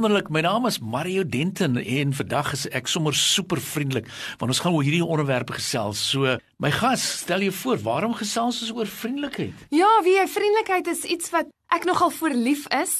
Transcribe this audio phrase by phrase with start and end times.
[0.00, 4.06] Wonderlik, my naam is Mario Denton en vandag is ek sommer super vriendelik
[4.40, 6.00] want ons gaan oor hierdie onderwerpe gesels.
[6.00, 9.66] So, my gas, stel jou voor, waarom gesels ons oor vriendelikheid?
[9.68, 12.94] Ja, wie jy vriendelikheid is iets wat ek nogal voor lief is.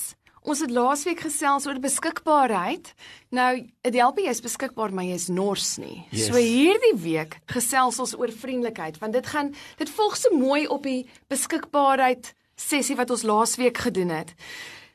[0.45, 2.91] Ons het laasweek gesels oor beskikbaarheid.
[3.33, 3.49] Nou,
[3.89, 6.03] dit help jy is beskikbaar, maar jy is nors nie.
[6.11, 6.27] Yes.
[6.29, 10.85] So hierdie week gesels ons oor vriendelikheid want dit gaan dit volg so mooi op
[10.85, 14.37] die beskikbaarheid sessie wat ons laasweek gedoen het.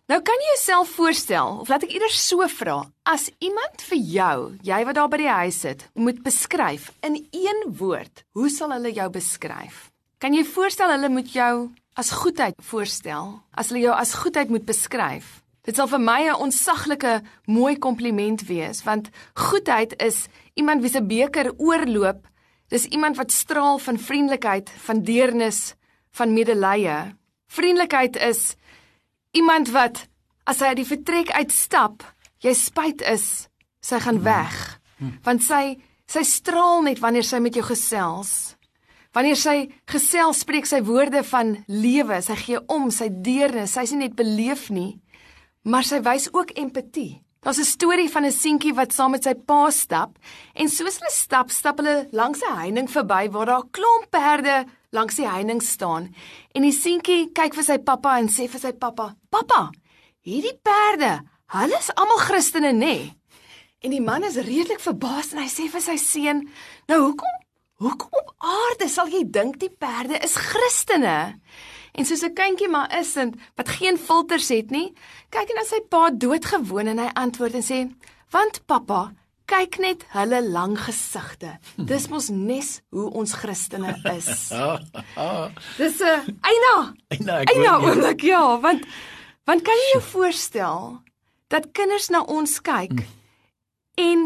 [0.05, 2.76] Nou kan jy jouself voorstel of laat ek eerder so vra,
[3.09, 7.63] as iemand vir jou, jy wat daar by die huis sit, moet beskryf in een
[7.80, 9.88] woord, hoe sal hulle jou beskryf?
[10.21, 11.55] Kan jy voorstel hulle moet jou
[11.98, 13.32] as goedheid voorstel?
[13.57, 15.40] As hulle jou as goedheid moet beskryf?
[15.65, 21.02] Dit sal vir my 'n ontsaglike mooi kompliment wees want goedheid is iemand wie se
[21.02, 22.27] beker oorloop.
[22.70, 25.74] Dis iemand wat straal van vriendelikheid, van deernis,
[26.12, 27.15] van medelee.
[27.49, 28.55] Vriendelikheid is
[29.36, 30.08] iemand wat
[30.46, 32.04] as hy uit die vertrek uitstap,
[32.44, 33.48] jy spyt is,
[33.82, 34.80] sy gaan weg.
[35.26, 38.55] Want sy sy straal net wanneer sy met jou gesels.
[39.16, 39.55] Wanneer sy
[39.90, 44.70] gesels, spreek sy woorde van lewe, sy gee om, sy deernis, sy's nie net beleef
[44.70, 45.00] nie,
[45.66, 47.26] maar sy wys ook empatie.
[47.42, 50.18] Daar's 'n storie van 'n seentjie wat saam met sy pa stap
[50.54, 54.66] en soos hulle stap, stap hulle langs 'n heining verby waar daar 'n klomp perde
[54.91, 56.14] langs die heining staan.
[56.54, 59.70] En die seentjie kyk vir sy pappa en sê vir sy pappa: "Pappa,
[60.22, 63.14] hierdie perde, hulle is almal Christene, nê?" Nee.
[63.86, 66.47] En die man is redelik verbaas en hy sê vir sy seun:
[66.90, 67.34] "Nou hoekom
[67.84, 71.40] hoekom op aarde sal jy dink die perde is Christene?"
[71.94, 74.94] En soos 'n kindjie maar is en wat geen filters het nie,
[75.30, 77.80] kyk hy na sy pa doodgewoon en hy antwoord en sê:
[78.32, 79.14] "Want pappa,
[79.46, 81.58] kyk net hulle lang gesigte.
[81.78, 84.50] Dis mos nes hoe ons Christene is."
[85.80, 86.76] Dis 'n uh, eina.
[87.10, 88.84] Eina, ek Eina oomblik, ja, want
[89.46, 91.02] want kan jy jou voorstel
[91.48, 93.06] dat kinders na ons kyk Mm.
[93.96, 94.20] en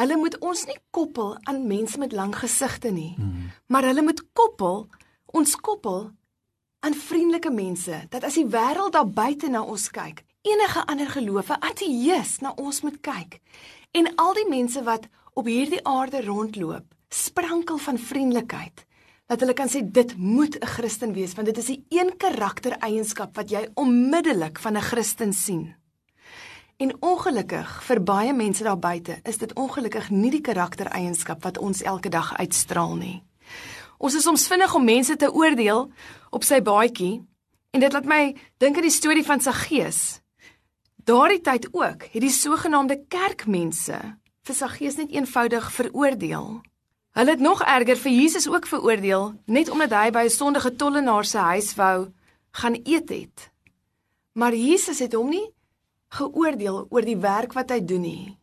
[0.00, 3.16] hulle moet ons nie koppel aan mense met lang gesigte nie,
[3.66, 4.86] maar hulle moet koppel
[5.26, 6.10] ons koppel
[6.80, 11.56] aan vriendelike mense dat as die wêreld daar buite na ons kyk, enige ander geloofe,
[11.60, 13.40] ateïs na ons moet kyk.
[13.92, 18.84] En al die mense wat op hierdie aarde rondloop, sprankel van vriendelikheid.
[19.30, 23.36] Dat hulle kan sê dit moet 'n Christen wees want dit is die een karaktereienskap
[23.36, 25.74] wat jy onmiddellik van 'n Christen sien.
[26.76, 31.82] En ongelukkig vir baie mense daar buite is dit ongelukkig nie die karaktereienskap wat ons
[31.82, 33.22] elke dag uitstraal nie.
[33.98, 35.92] Ons is soms vinnig om mense te oordeel
[36.30, 37.20] op sy baadjie
[37.70, 40.19] en dit laat my dink aan die storie van Saggeus.
[41.04, 43.96] Daardie tyd ook het die sogenaamde kerkmense
[44.44, 46.48] vir Saggeus net eenvoudig veroordeel.
[47.16, 51.24] Hulle het nog erger vir Jesus ook veroordeel net omdat hy by 'n sondige tollenaar
[51.24, 52.12] se huis wou
[52.50, 53.50] gaan eet het.
[54.32, 55.54] Maar Jesus het hom nie
[56.08, 58.36] geoordeel oor die werk wat hy doen nie.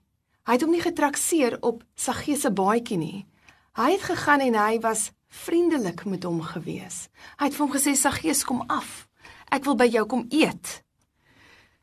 [0.46, 3.26] Hy het hom nie getrakseer op Saggeus se baadjie nie.
[3.74, 7.10] Hy het gegaan en hy was vriendelik met hom gewees.
[7.38, 9.08] Hy het vir hom gesê Saggeus kom af.
[9.52, 10.87] Ek wil by jou kom eet.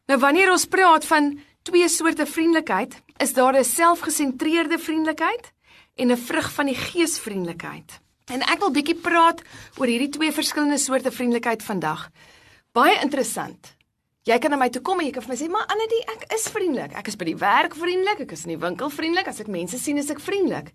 [0.05, 1.31] Nou wanneer ons praat van
[1.65, 5.53] twee soorte vriendelikheid, is daar 'n selfgesentreerde vriendelikheid
[5.97, 8.01] en 'n vrug van die geesvriendelikheid.
[8.25, 9.43] En ek wil bietjie praat
[9.77, 12.11] oor hierdie twee verskillende soorte vriendelikheid vandag.
[12.73, 13.77] Baie interessant.
[14.23, 16.33] Jy kan na my toe kom en jy kan vir my sê, "Maar Annetjie, ek
[16.33, 16.93] is vriendelik.
[16.97, 19.79] Ek is by die werk vriendelik, ek is in die winkel vriendelik, as ek mense
[19.79, 20.73] sien, is ek vriendelik."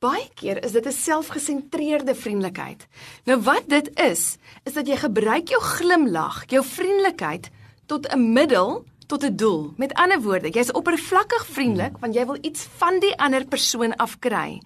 [0.00, 2.86] Baie keer is dit 'n selfgesentreerde vriendelikheid.
[3.24, 7.50] Nou wat dit is, is dat jy gebruik jou glimlag, jou vriendelikheid
[7.88, 9.72] tot 'n middel tot 'n doel.
[9.76, 14.60] Met ander woorde, jy's oppervlakkig vriendelik want jy wil iets van die ander persoon afkry.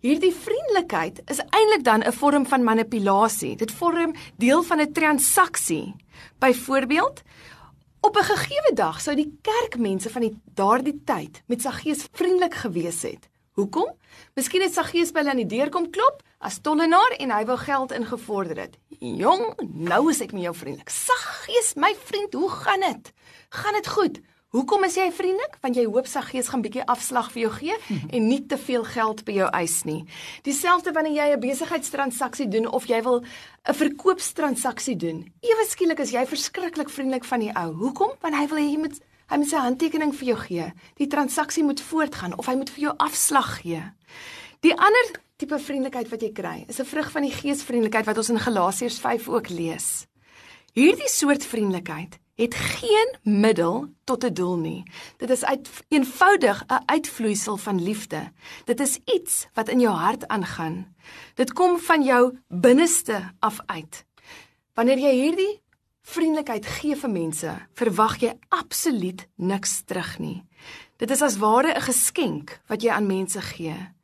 [0.00, 3.56] Hierdie vriendelikheid is eintlik dan 'n vorm van manipulasie.
[3.56, 5.94] Dit vorm deel van 'n transaksie.
[6.38, 7.22] Byvoorbeeld,
[8.00, 13.02] op 'n gegeewe dag sou die kerkmense van die daardie tyd met Saggeus vriendelik gewees
[13.02, 13.28] het.
[13.52, 13.92] Hoekom?
[14.34, 17.56] Miskien het Saggeus by hulle aan die deur kom klop as tollenaar en hy wou
[17.58, 18.78] geld ingevorder het.
[19.04, 20.88] Jong, nou is ek met jou vriendelik.
[20.88, 23.10] Saggeus, my vriend, hoe gaan dit?
[23.52, 24.20] Gaan dit goed?
[24.54, 25.58] Hoekom is jy vriendelik?
[25.60, 27.76] Want jy hoop Saggeus gaan bietjie afslag vir jou gee
[28.16, 30.06] en nie te veel geld by jou eis nie.
[30.46, 33.20] Dieselfde wanneer jy 'n besigheidstransaksie doen of jy wil
[33.68, 35.26] 'n verkoopstransaksie doen.
[35.42, 37.74] Ewe skielik is jy verskriklik vriendelik van die ou.
[37.74, 38.12] Hoekom?
[38.20, 40.72] Want hy wil hê jy moet hy moet sy handtekening vir jou gee.
[40.96, 43.82] Die transaksie moet voortgaan of hy moet vir jou afslag gee.
[44.60, 48.30] Die ander tipe vriendelikheid wat jy kry, is 'n vrug van die geesvriendelikheid wat ons
[48.30, 50.06] in Galasiërs 5 ook lees.
[50.72, 54.82] Hierdie soort vriendelikheid het geen middel tot 'n doel nie.
[55.18, 58.32] Dit is uit eenvoudig 'n uitvloeisel van liefde.
[58.64, 60.94] Dit is iets wat in jou hart aangaan.
[61.34, 64.04] Dit kom van jou binneste af uit.
[64.74, 65.62] Wanneer jy hierdie
[66.02, 70.44] vriendelikheid gee vir mense, verwag jy absoluut niks terug nie.
[70.96, 73.94] Dit is as ware 'n geskenk wat jy aan mense gee.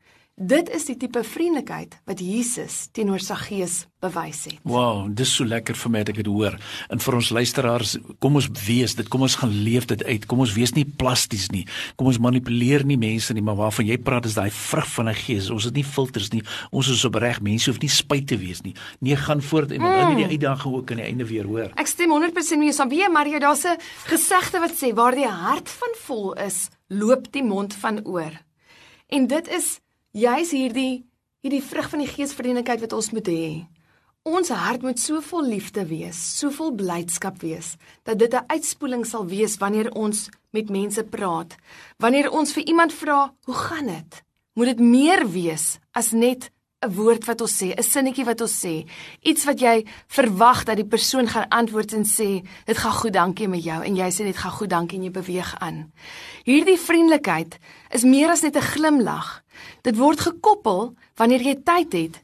[0.40, 4.62] Dit is die tipe vriendelikheid wat Jesus teenoor Saggeus bewys het.
[4.64, 6.54] Wow, dis so lekker vir my dat ek dit hoor.
[6.88, 7.90] En vir ons luisteraars,
[8.24, 10.24] kom ons wees dit, kom ons gaan leef dit uit.
[10.30, 11.66] Kom ons wees nie plasties nie.
[12.00, 15.14] Kom ons manipuleer nie mense nie, maar waarvan jy praat is daai vrug van die
[15.18, 15.50] Gees.
[15.52, 16.40] Ons het nie filters nie.
[16.72, 17.42] Ons is opreg.
[17.44, 18.72] Mense hoef nie spyt te wees nie.
[19.04, 20.22] Nee, gaan voort en dan mm.
[20.22, 21.76] die uitdaging ook aan die einde weer hoor.
[21.76, 22.88] Ek stem 100% mee saam.
[22.88, 23.76] Wie Maria, daar's 'n
[24.08, 28.32] gesegde wat sê waar die hart van vol is, loop die mond van oor.
[29.12, 31.04] En dit is Jy's hierdie
[31.40, 33.44] hierdie vrug van die geesverenigheid wat ons moet hê.
[34.26, 39.06] Ons hart moet so vol liefde wees, so vol blydskap wees dat dit 'n uitspoeling
[39.06, 41.56] sal wees wanneer ons met mense praat.
[41.98, 44.22] Wanneer ons vir iemand vra, "Hoe gaan dit?"
[44.54, 48.56] Moet dit meer wees as net 'n woord wat ons sê, 'n sinnetjie wat ons
[48.64, 48.88] sê,
[49.20, 53.48] iets wat jy verwag dat die persoon gaan antwoord en sê, "Dit gaan goed, dankie
[53.48, 55.92] met jou." En jy sê dit gaan goed, dankie en jy beweeg aan.
[56.44, 57.58] Hierdie vriendelikheid
[57.90, 59.42] is meer as net 'n glimlag.
[59.82, 62.22] Dit word gekoppel wanneer jy tyd het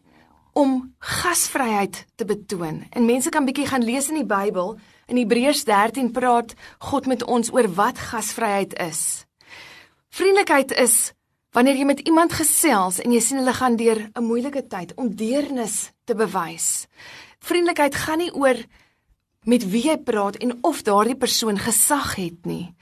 [0.52, 2.86] om gasvryheid te betoon.
[2.90, 4.78] En mense kan bietjie gaan lees in die Bybel.
[5.06, 9.26] In Hebreërs 13 praat God met ons oor wat gasvryheid is.
[10.08, 11.12] Vriendelikheid is
[11.52, 15.14] wanneer jy met iemand gesels en jy sien hulle gaan deur 'n moeilike tyd om
[15.14, 16.86] deernis te bewys.
[17.40, 18.56] Vriendelikheid gaan nie oor
[19.44, 22.74] met wie jy praat en of daardie persoon gesag het nie.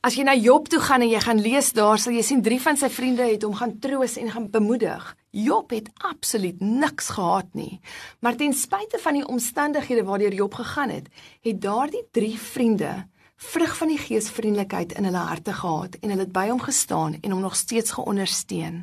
[0.00, 2.60] As jy na Job toe gaan en jy gaan lees daar, sal jy sien drie
[2.60, 5.16] van sy vriende het hom gaan troos en gaan bemoedig.
[5.30, 7.80] Job het absoluut niks gehad nie.
[8.20, 11.10] Maar ten spyte van die omstandighede waardeur Job gegaan het,
[11.44, 12.94] het daardie drie vriende
[13.40, 17.32] vrug van die geesvriendelikheid in hulle harte gehad en hulle het by hom gestaan en
[17.32, 18.82] hom nog steeds geondersteun.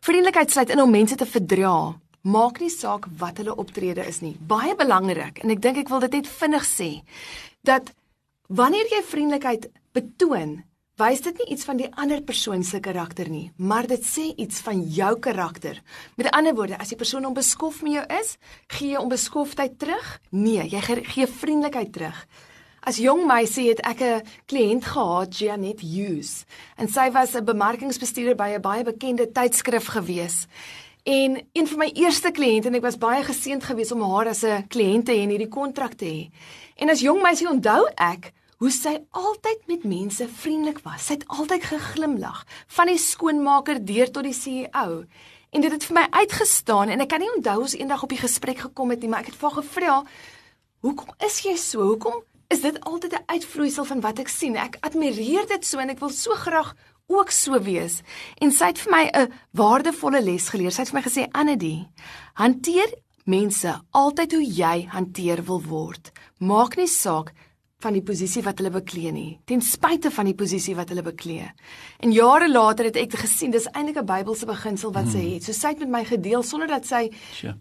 [0.00, 1.92] Vriendelikheid sluit in om mense te verdra.
[2.22, 4.36] Maak nie saak wat hulle optrede is nie.
[4.48, 6.90] Baie belangrik en ek dink ek wil dit net vinnig sê
[7.68, 7.92] dat
[8.48, 10.62] wanneer jy vriendelikheid betoon,
[11.00, 14.60] wys dit nie iets van die ander persoon se karakter nie, maar dit sê iets
[14.64, 15.80] van jou karakter.
[16.16, 18.36] Met ander woorde, as die persoon onbeskof met jou is,
[18.72, 20.08] gee jy onbeskoftheid terug?
[20.30, 20.80] Nee, jy
[21.12, 22.24] gee vriendelikheid terug.
[22.82, 26.44] As jong meisie het ek 'n kliënt gehad, Janet Hughes,
[26.76, 30.46] en sy was 'n bemarkingsbestuurder by 'n baie bekende tydskrif gewees.
[31.04, 34.42] En een van my eerste kliënte en ek was baie geseënd geweest om haar as
[34.42, 36.30] 'n kliënt te hê en hierdie kontrak te hê.
[36.76, 41.06] En as jong meisie onthou ek hoe sy altyd met mense vriendelik was.
[41.06, 45.04] Sy het altyd geglimlag, van die skoonmaker deur tot die CEO.
[45.50, 48.18] En dit het vir my uitgestaan en ek kan nie onthou ons eendag op die
[48.18, 50.04] gesprek gekom het nie, maar ek het vir haar gevra,
[50.80, 51.82] "Hoekom is jy so?
[51.82, 54.56] Hoekom is dit altyd 'n uitvloeisel van wat ek sien?
[54.56, 56.74] Ek admireer dit so en ek wil so graag
[57.06, 58.02] ook so wees."
[58.38, 60.70] En sy het vir my 'n waardevolle les geleer.
[60.70, 61.88] Sy het vir my gesê, "Annedie,
[62.34, 62.92] hanteer
[63.24, 66.10] mense altyd hoe jy hanteer wil word.
[66.38, 67.32] Maak nie saak
[67.82, 71.48] van die posisie wat hulle beklee nie, ten spyte van die posisie wat hulle beklee.
[72.02, 75.32] En jare later het ek gesien dis eintlik 'n Bybelse beginsel wat sy hmm.
[75.34, 75.44] het.
[75.44, 77.10] So sy het met my gedeel sonder dat sy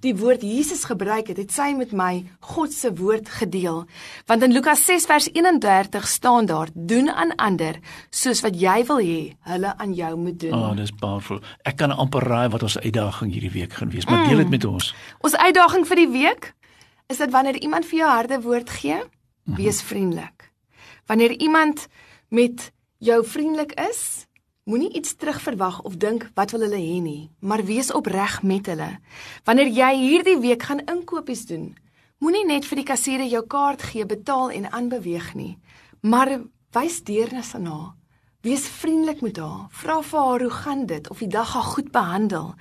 [0.01, 3.85] die woord Jesus gebruik het, het sy met my God se woord gedeel.
[4.27, 8.99] Want in Lukas 6 vers 31 staan daar: "Doen aan ander soos wat jy wil
[8.99, 11.39] hê hulle aan jou moet doen." Oh, dis powerful.
[11.63, 14.51] Ek kan amper raai wat ons uitdaging hierdie week gaan wees, maar deel dit mm.
[14.51, 14.95] met ons.
[15.21, 16.53] Ons uitdaging vir die week
[17.07, 19.01] is dat wanneer iemand vir jou harde woord gee.
[19.55, 20.51] Wees vriendelik.
[21.05, 21.87] Wanneer iemand
[22.27, 24.27] met jou vriendelik is,
[24.63, 28.89] moenie iets terugverwag of dink wat wil hulle hê nie, maar wees opreg met hulle.
[29.43, 31.73] Wanneer jy hierdie week gaan inkopies doen,
[32.19, 35.57] moenie net vir die kassiere jou kaart gee, betaal en aanbeweeg nie,
[36.01, 36.39] maar
[36.71, 38.00] wys deernis aan haar.
[38.41, 39.67] Wees vriendelik met haar.
[39.69, 42.55] Vra vir haar hoe gaan dit of die dag haar goed behandel.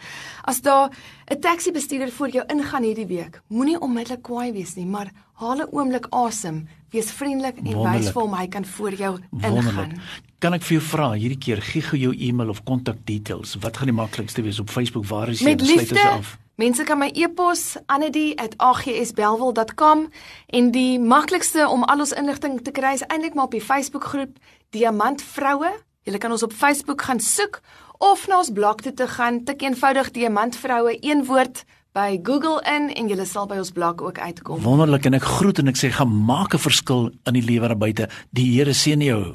[0.45, 0.91] As daar
[1.33, 5.57] 'n taxi bestuurder voor jou ingaan hierdie week, moenie onmiddellik kwaai wees nie, maar haal
[5.57, 6.69] 'n oomblik asem.
[6.91, 9.53] Wees vriendelik en wys vir hom hy kan voor jou ingaan.
[9.53, 9.93] Wonderlik.
[10.39, 13.57] Kan ek vir jou vra hierdie keer gee gou jou e-mail of kontak details.
[13.61, 15.07] Wat gaan die maklikste wees op Facebook?
[15.07, 15.57] Waar is jy?
[15.59, 16.39] Sluit ons af.
[16.61, 20.09] Mense kan my e-pos anedy@agsbelwel.com
[20.47, 24.05] en die maklikste om al ons inligting te kry is eintlik maar op die Facebook
[24.05, 24.37] groep
[24.71, 25.71] Diamant Vroue.
[26.03, 27.61] Jy kan ons op Facebook gaan soek
[27.99, 31.65] of na ons blog toe te gaan, tik eenvoudig Diamant Vroue een woord
[31.97, 34.61] by Google in en jy sal by ons blog ook uitkom.
[34.61, 37.79] Wonderlik en ek groet en ek sê gaan maak 'n verskil in die lewe daar
[37.79, 38.09] buite.
[38.33, 39.35] Die Here seën jou.